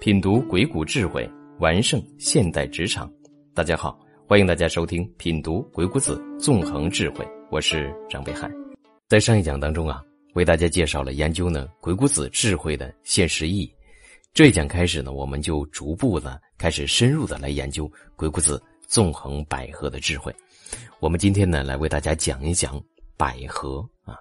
[0.00, 3.12] 品读鬼谷智慧，完胜现代职场。
[3.54, 7.28] 大家好，欢迎大家收听《品读鬼谷子》，纵横智慧。
[7.50, 8.50] 我是张北海。
[9.08, 10.02] 在上一讲当中啊，
[10.32, 13.70] 为大家介绍了研究呢鬼谷子智慧的现实意义。
[14.32, 17.86] 这一讲开始呢，我们就逐步的开始深入的来研究
[18.16, 20.34] 鬼谷子纵横捭阖的智慧。
[20.98, 22.82] 我们今天呢，来为大家讲一讲
[23.18, 24.16] 捭阖啊。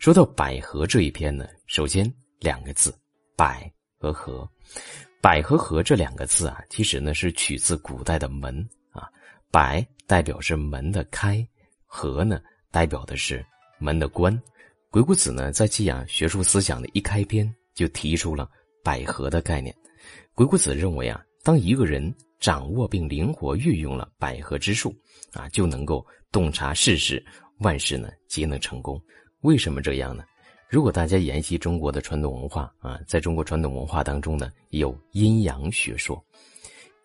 [0.00, 2.92] 说到捭阖这一篇呢，首先两个字，
[3.36, 3.70] 捭
[4.00, 4.48] 和阖。
[5.22, 9.08] 捭和合这两个字啊，其实呢是取自古代的门啊。
[9.52, 11.46] 捭代表是门的开，
[11.86, 13.44] 合呢代表的是
[13.78, 14.40] 门的关。
[14.90, 18.50] 鬼谷子呢在寄养学术思想的一开篇就提出了
[18.82, 19.74] 捭阖的概念。
[20.34, 24.94] 鬼谷子认为啊，当一个人掌握并灵活运用了捭阖之术
[25.34, 27.22] 啊，就能够洞察世事，
[27.58, 29.00] 万事呢皆能成功。
[29.42, 30.24] 为什么这样呢？
[30.70, 36.24] 如果大家研习中国的传统文化啊，在中国传统文化当中呢，有阴阳学说。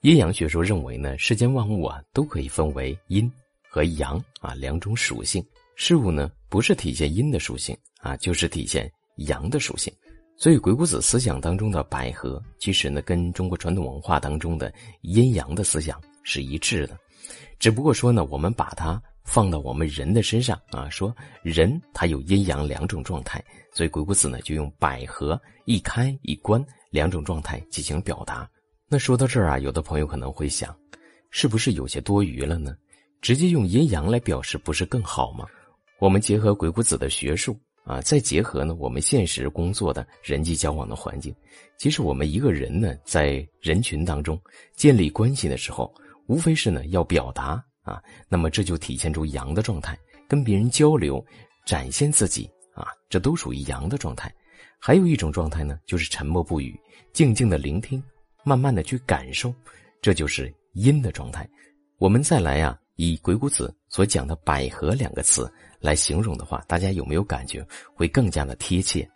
[0.02, 3.30] 阴阳学说认为呢，世间万物啊都可以分为阴
[3.68, 5.44] 和阳啊两种属性。
[5.76, 9.92] 事物呢不是体现阴的属性啊，就是体现阳的属性。
[10.38, 16.96] 所以鬼谷子思想当中的百合，其实呢跟中国传统文化当中的阴阳的思想是一致的。
[17.58, 19.02] 只不过说呢，我们把它。
[19.26, 28.50] 放到我们人的身上啊，说人他有阴阳两种状态，所以鬼谷子呢就用百合一开一关两种状态进行表达。
[28.88, 30.74] 那说到这儿啊，有的朋友可能会想，
[31.32, 32.78] 是不是有些多余了呢？
[33.20, 35.46] 直接用阴阳来表示不是更好吗？
[36.00, 41.36] 我们结合鬼谷子的学术啊，再结合呢我们现实工作的人际交往的环境，
[41.80, 44.40] 其实我们一个人呢在人群当中
[44.76, 45.92] 建立关系的时候，
[46.28, 47.64] 无非是呢要表达。
[47.86, 49.98] 啊，那么这就体现出阳的状态，
[50.28, 51.24] 跟别人交流，
[51.66, 54.30] 展现自己啊，这都属于阳的状态。
[54.78, 56.78] 还有一种状态呢，就是沉默不语，
[57.14, 58.04] 静静的聆听，
[58.44, 59.54] 慢慢的去感受，
[60.02, 61.48] 这就是阴的状态。
[61.98, 69.08] 我们再来呀，以鬼谷子所讲的“百合”两个词来形容的话，大家有没有感觉会更加的贴切？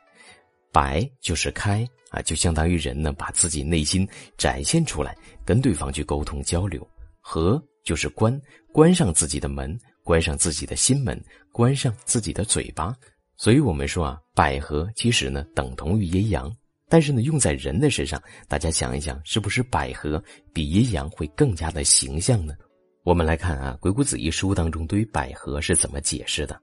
[0.72, 4.08] 捭就是开啊，就相当于人呢把自己内心
[4.38, 6.88] 展现出来，跟对方去沟通交流。
[7.20, 8.40] 和就是关。
[8.72, 11.20] 关上自己的门，关上自己的心门，
[11.52, 12.96] 关上自己的嘴巴。
[13.36, 16.56] 所以我们说啊，百合其实呢等同于阴阳，
[16.88, 20.24] 但是呢用在人的身上，大家想一想，是不是百合
[20.54, 22.54] 比阴阳会更加的形象呢？
[23.04, 26.62] 我们来看啊，《鬼谷子》一书当中对于百合是怎么解释的：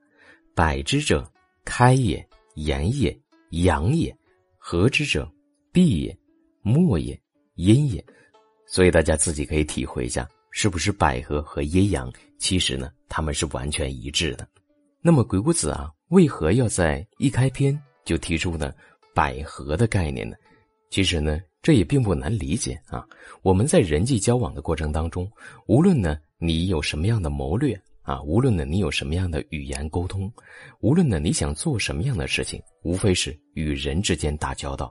[0.54, 1.28] 百之者，
[1.64, 3.19] 开也，言也，
[3.50, 4.14] 阳也；
[4.58, 5.28] 合之者，
[5.72, 6.16] 闭也，
[6.62, 7.20] 默也，
[7.56, 8.04] 阴也。
[8.69, 10.28] 所以大家自己可以体会一下。
[10.59, 12.11] 是不是百合和阴阳？
[12.39, 14.49] 其实呢，他们是完全一致的。
[15.03, 18.72] 那么鬼谷子啊，为何要在一开篇就提出呢
[19.15, 20.34] 百合的概念呢？
[20.89, 23.05] 其实呢，这也并不难理解啊。
[23.43, 25.31] 我们在人际交往的过程当中，
[25.67, 30.33] 无论呢你有什么样的谋略啊，无论呢你有什么样的语言沟通，
[30.81, 34.91] 无论呢你想做什么样的事情，无非是与人之间打交道，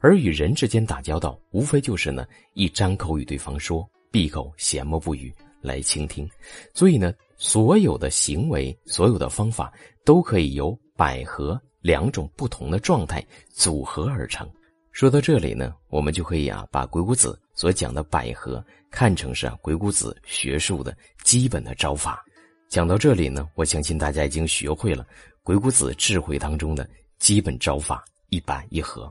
[0.00, 2.24] 而与人之间打交道，无非就是呢
[2.54, 3.86] 一张口与对方说。
[4.12, 6.28] 闭口缄默不语来倾听，
[6.74, 9.72] 所以呢，所有的行为、所有的方法
[10.04, 14.46] 都可以由百合两种不同的状态组合而成。
[14.90, 20.94] 说到这里呢，我们就可以啊，把鬼谷子所讲的百合看成是鬼谷子学术的
[21.24, 22.22] 基本的招法。
[22.68, 25.06] 讲到这里呢，我相信大家已经学会了
[25.42, 26.86] 鬼谷子智慧当中的
[27.18, 29.10] 基本招法一捭一合。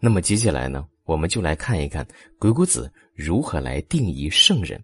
[0.00, 0.86] 那么接下来呢？
[1.04, 2.06] 我们就来看一看
[2.38, 4.82] 鬼谷子如何来定义圣人。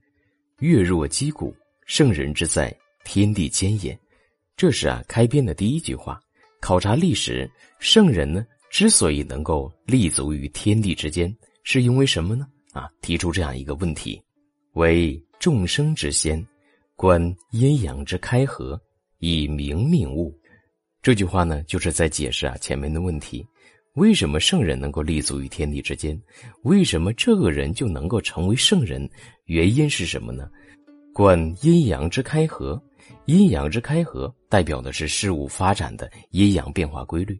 [0.61, 1.55] 月若击鼓，
[1.87, 2.75] 圣人之在
[3.05, 3.99] 天地间也。
[4.57, 6.21] 这是啊开篇的第一句话。
[6.61, 12.47] 考察历史，圣人呢之所以能够立足于天地之间，是因为什么呢？
[12.73, 14.23] 啊，提出这样一个问题：
[14.75, 16.47] 为众生之先，
[16.95, 18.81] 观阴阳之开合，
[19.19, 20.39] 以明命物。
[21.03, 23.45] 这句话呢，就是在解释啊前面的问题。
[24.01, 26.19] 为什么圣人能够立足于天地之间？
[26.63, 29.07] 为什么这个人就能够成为圣人？
[29.45, 30.49] 原因是什么呢？
[31.13, 32.83] 观阴阳之开合，
[33.27, 37.39] 阴阳之开合代表的是事物发展的阴阳变化规律。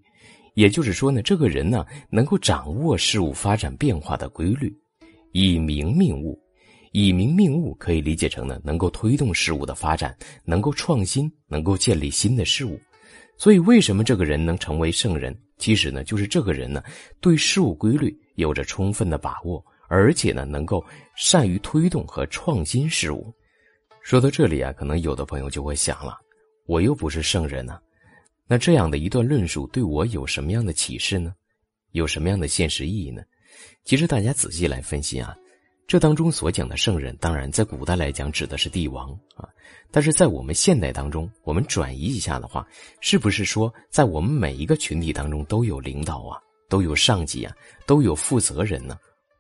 [0.53, 4.71] 也就是说呢，这个人呢能够掌握事物发展变化的规律，
[5.33, 6.39] 以明命物。
[6.93, 10.15] 以明命物可以理解成呢，能够推动事物的发展，
[10.45, 12.79] 能够创新，能够建立新的事物。
[13.41, 15.35] 所以，为什么这个人能成为圣人？
[15.57, 16.85] 其实呢，就是这个人呢，
[17.23, 20.85] 对事物规律有着充分的把握，而且呢，能够
[21.17, 23.33] 善于推动和创新事物。
[24.03, 26.19] 说到这里啊，可能有的朋友就会想了：
[26.67, 27.81] 我又不是圣人呢，
[28.47, 31.33] 那这样的一段论述对我有什么样的启示呢？
[31.93, 33.23] 有什么样的现实意义呢？
[33.85, 35.35] 其实大家仔细来分析啊，
[35.91, 39.49] 这当中所讲的圣人，当然在古代来讲指的是帝王啊，
[39.91, 42.65] 但是在我们现代当中，我们转移一下的话，
[43.01, 46.39] 是不是说在我们每一个群体当中都有领导啊，
[46.69, 47.53] 都有上级啊，
[47.87, 48.97] 都有负责人呢？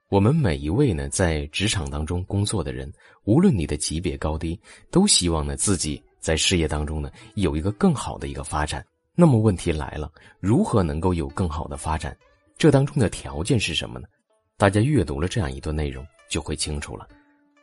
[0.08, 2.92] 我们每一位呢，在职场当中工作的人，
[3.22, 4.60] 无论你的级别高低，
[4.90, 8.84] 都希望呢自己在事业当中呢有一个更好的一个发展。
[9.14, 10.10] 那么问题来了，
[10.40, 12.16] 如何能够有更好的发展？
[12.58, 14.08] 这当中的条件是什么呢？
[14.56, 17.06] 大家阅读了这样一段内容，就会清楚了。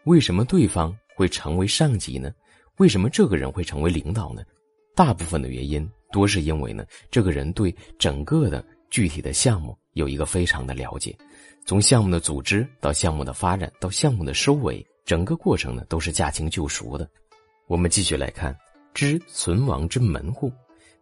[0.03, 2.31] 为什么对方会成为上级呢？
[2.77, 4.43] 为什么这个人会成为领导呢？
[4.95, 11.17] 大部分的原因多是因为呢，这个人对整个的具体的项目有一个非常的了解。
[11.65, 17.09] 从项目的组织到项目的发展到项目的收尾，整个过程呢都是驾轻就熟的。
[17.67, 18.55] 我们继续来看，
[18.93, 20.51] 知存亡之门户，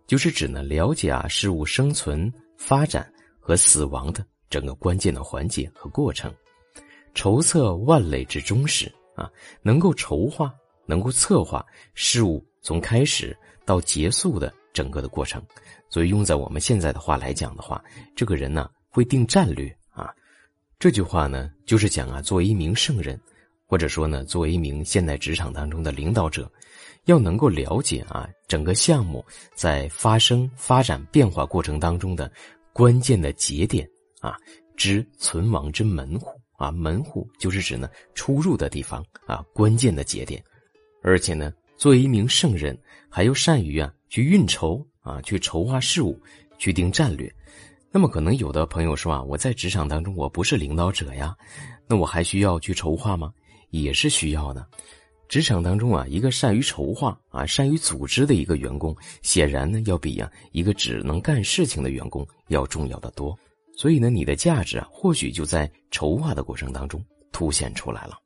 [0.07, 3.07] 就是指呢了解啊事物生存、发展
[3.39, 6.33] 和死亡的整个关键的环节和过程，
[7.15, 9.31] 筹策万类之终始啊，
[9.63, 10.53] 能够筹划、
[10.85, 11.65] 能够策划
[11.95, 13.35] 事物从开始
[13.65, 15.41] 到结束的整个的过程。
[15.89, 17.81] 所以用在我们现在的话来讲的话，
[18.15, 20.13] 这个人呢会定战略啊。
[20.77, 23.19] 这句话呢，就是讲啊，作为一名圣人，
[23.65, 26.51] 或者说呢，作为一名现代职场当中的领导者，
[27.05, 29.23] 要能够了解啊，整个项目
[29.53, 32.29] 在发生、发展、变化过程当中的
[32.73, 33.89] 关键的节点
[34.19, 34.35] 啊，
[34.75, 40.43] 知存亡之门户啊，门户就是指呢出入的地方啊，关键的节点，
[41.01, 42.77] 而且呢，作为一名圣人，
[43.09, 46.19] 还要善于啊去运筹啊，去筹划事务，
[46.57, 47.33] 去定战略。
[47.91, 51.35] 那么可能有的朋友说啊，我在职场当中我不是领导者呀，
[51.87, 53.31] 那我还需要去筹划吗？
[53.69, 54.65] 也是需要的。
[55.27, 63.37] 职场当中啊，一个善于筹划啊、善于组织的一个员工，显然呢要比呀一个只能干事情的员工要重要的多。
[63.77, 68.17] 所以呢，你的价值啊，或许就在筹划的过程当中凸显出来了。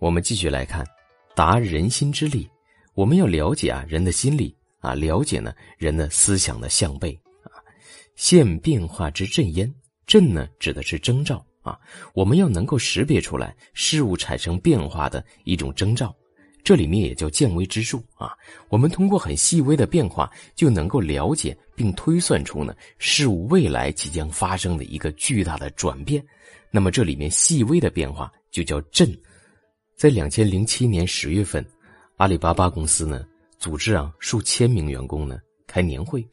[0.00, 0.86] 我们继续来看，
[1.34, 2.48] 达人心之力，
[2.94, 7.12] 我们要了解啊人的心理啊，了解呢人的思想的向背
[7.42, 7.62] 啊。
[8.16, 9.72] 现变化之阵焉，
[10.06, 11.78] 阵呢指的是征兆啊，
[12.14, 16.14] 我们要能够识别出来事物产生变化的一种征兆，
[16.62, 18.32] 这里面也叫见微知著啊。
[18.68, 26.24] 我们通过很细微的变化，就能够了解并推算出呢事物未来即将发生的一个巨大的转变。
[26.70, 29.10] 那么这里面细微的变化就叫震。
[29.96, 31.64] 在两千零七年十月份，
[32.18, 33.26] 阿里巴巴公司呢
[33.58, 36.24] 组织啊数千名员工呢开年会。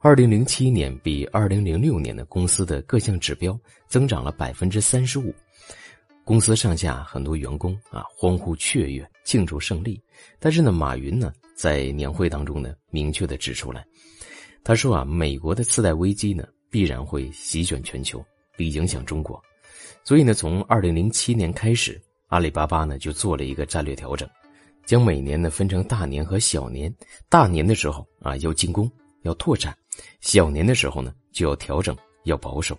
[0.00, 3.56] 二零零七年比二零零六年的公司的各项指标
[3.86, 5.32] 增长了百分之三十五，
[6.24, 10.00] 公司上下很多员工啊欢呼雀跃庆祝胜利。
[10.38, 13.84] 但是呢，马云呢在年会当中呢明确的指出来，
[14.64, 18.24] 他说啊，美国的次贷危机呢必然会席卷全球，
[18.56, 19.42] 并影响中国。
[20.04, 24.28] 所以呢，从二零零七年开始，阿里巴巴呢就做了一个战略调整，
[24.86, 26.94] 将每年呢分成大年和小年。
[27.28, 28.90] 大年的时候啊要进攻。
[29.22, 29.72] 要拓展，
[30.20, 32.76] 小年的时候呢就要调整，要保守。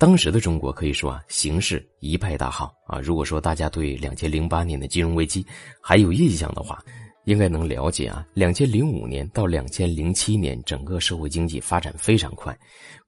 [0.00, 2.98] 当时的中国可以说啊，形势一派大好啊。
[3.00, 5.44] 如果说大家对两千零八年的金融危机
[5.78, 6.82] 还有印象的话，
[7.26, 8.26] 应该能了解啊。
[8.32, 12.58] 两千零五年到两千零七年，整个社会经济发展非常快，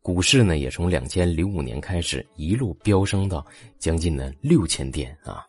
[0.03, 3.43] 股市呢也从两千零五年开始一路飙升到
[3.78, 5.47] 将近呢六千点啊。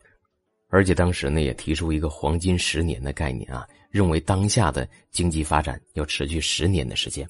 [0.70, 3.66] 而且当时呢也提出一个黄金十年的概念啊。
[3.90, 7.28] 认为当下的经济发展要持续十年的时间，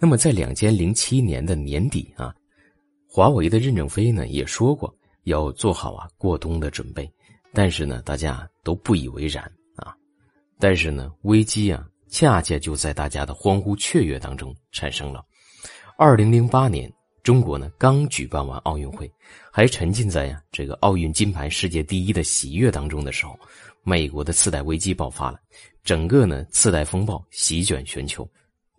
[0.00, 2.34] 那么在两千零七年的年底啊，
[3.16, 7.10] 华为的任正非呢也说过要做好啊过冬的准备，
[7.50, 9.42] 但是呢大家都不以为然
[9.76, 9.96] 啊，
[10.58, 15.24] 但是呢危机啊恰恰就在大家的欢呼雀跃当中产生了。
[15.96, 16.92] 二零零八年，
[17.22, 19.10] 中国呢刚举办完奥运会，
[19.50, 23.34] 还沉浸在呀这个奥运金牌世界第一的喜悦当中的时候。
[23.82, 25.38] 美国的次贷危机爆发了，
[25.82, 28.28] 整个呢次贷风暴席卷全球，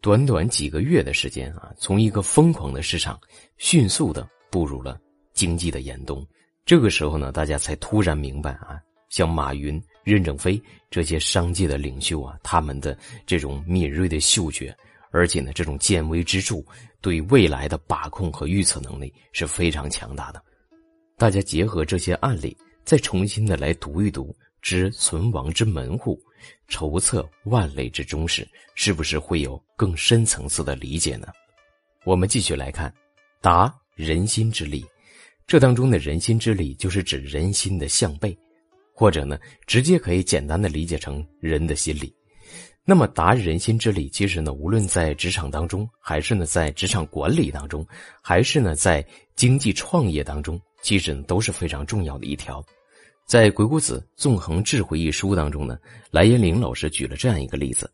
[0.01, 3.19] 短短几个月的时间啊，从一个疯狂的市场，
[3.57, 4.99] 迅速的步入了
[5.33, 6.25] 经济的严冬。
[6.65, 14.75] 这个时候呢，大家才突然明白啊，像马云、任正非这些商界的领袖啊，他们的这种敏锐的嗅觉，
[15.11, 16.63] 而且呢，这种见微知著，
[17.01, 20.41] 对未来的把控和预测能力是非常强大的。
[21.17, 24.35] 大家结合这些案例，再重新的来读一读。
[24.59, 26.19] 知存亡之门户，
[26.67, 31.27] 筹策万类之终始，是不是会有更深层次的理解呢？
[32.03, 32.93] 我们继续来看，
[33.41, 34.85] 达人心之力。
[35.45, 38.37] 这当中的人心之力，就是指人心的向背，
[38.93, 42.13] 或者呢，直接可以简单的理解成人的心理。
[42.83, 47.85] 那么达人心之理，其实呢，无论在职场当中，还是呢在职场管理当中，
[48.21, 52.63] 还是呢在经济创业当中，其实都是非常重要的一条。
[53.27, 55.77] 在《鬼谷子纵横智慧》一书当中呢，
[56.11, 57.91] 蓝延龄老师举了这样一个例子，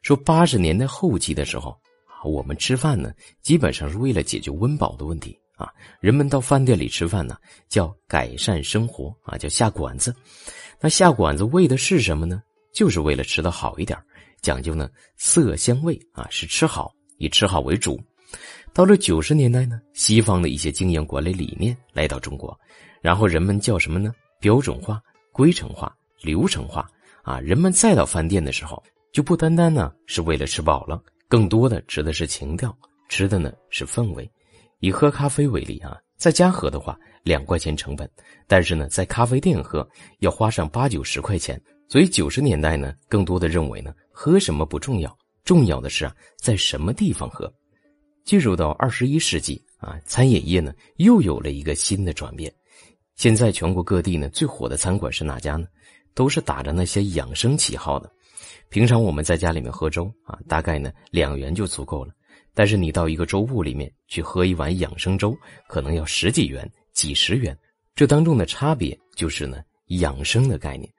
[0.00, 1.76] 说八十年代后期的时候，
[2.24, 3.12] 我们吃饭呢，
[3.42, 5.68] 基本上是为了解决温饱的问题啊。
[5.98, 7.36] 人们到饭店里吃饭呢，
[7.68, 10.14] 叫改善生活啊，叫下馆子。
[10.80, 12.40] 那下馆子为的是什么呢？
[12.72, 13.98] 就是为了吃的好一点，
[14.40, 18.00] 讲究呢色香味啊，是吃好，以吃好为主。
[18.72, 22.56] 到了九十年代呢，西方的一些经营管理理念来到中国，
[23.02, 24.14] 然后人们叫什么呢？
[24.46, 26.88] 标准化、规程化、流程化
[27.24, 27.40] 啊！
[27.40, 32.72] 人们再到饭店的时候，就不单单呢是为了吃饱了，更多的吃的是情调，
[33.08, 34.30] 吃的呢是氛围。
[34.78, 38.08] 以喝咖啡为例啊，在家喝的话两块钱成本，
[38.46, 39.84] 但是呢在咖啡店喝
[40.20, 41.60] 要花上八九十块钱。
[41.88, 47.52] 所以九十年代呢，更多的认为呢喝什么不重要，重要的是啊在什么地方喝。
[48.22, 52.54] 进入到二十一世纪啊，餐饮业呢又有了一个新的转变。
[53.16, 55.66] 现在全国各地呢，最火的餐馆是哪家呢？
[56.14, 58.10] 都是打着那些养生旗号的。
[58.68, 62.12] 平常我们在家里面喝粥啊，大概呢两元就足够了。
[62.54, 65.36] 但是你到一个粥铺里面去喝一碗养生粥，
[65.68, 67.56] 可能要十几元、几十元。
[67.94, 70.90] 这当中的差别就是呢养生的概念。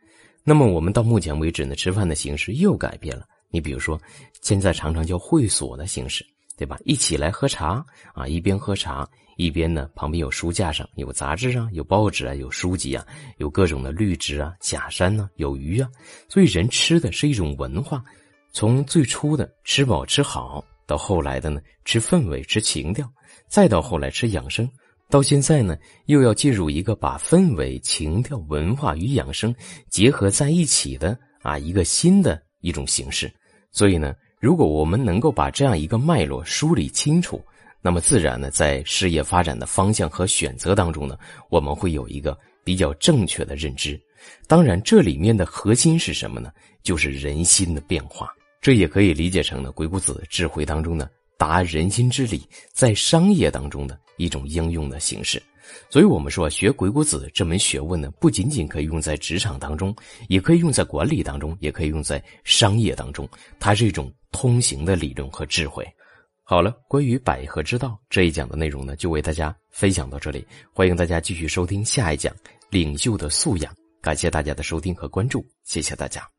[0.44, 3.26] 那么我们到目前为止呢，吃饭的形式又改变了。
[3.50, 4.00] 你比如说，
[4.42, 6.26] 现在常常叫会所的形式，
[6.58, 6.78] 对吧？
[6.84, 9.08] 一起来喝茶啊，一边喝茶。
[9.38, 13.06] 一边呢，旁边有书架上有杂志啊，有报纸啊，有书籍啊，
[13.38, 15.88] 有各种的绿植啊、假山呢，有鱼啊。
[16.28, 18.04] 所以人吃的是一种文化，
[18.52, 23.08] 从最初的吃饱吃好，到后来的呢吃氛围、吃情调，
[23.48, 24.68] 再到后来吃养生，
[25.08, 29.54] 到现在呢又要进入一个把氛围、情调、文化与养生
[29.88, 33.32] 结合在一起的啊一个新的一种形式。
[33.72, 34.16] 所以呢，
[34.48, 37.44] 如果我们能够把这样一个脉络梳理清楚。
[37.82, 44.02] 那么自然呢，在事业发展的方向和选择当中呢，我们会有一个比较正确的认知。
[44.48, 46.50] 当然，这里面的核心是什么呢？
[46.82, 48.34] 就是人心的变化。
[48.62, 55.44] 这也可以理解成呢，鬼谷子智慧当中呢，达人心之理，在商业当中的一种应用的形式。
[55.90, 59.96] 所以，我们说学鬼谷子这门学问呢，不仅仅可以用在职场当中，
[60.28, 63.28] 也可以用在管理当中，也可以用在商业当中。
[63.60, 65.86] 它是一种通行的理论和智慧。
[66.44, 70.46] 好了，关于百合之道这一讲的内容呢，就为大家分享到这里。
[70.72, 72.34] 欢迎大家继续收听下一讲
[72.70, 73.74] 《领袖的素养》。
[74.02, 76.37] 感谢大家的收听和关注，谢谢大家。